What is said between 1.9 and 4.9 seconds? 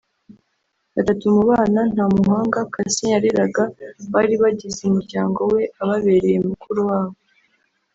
Ntamuhanga Cassien yareraga bari bagize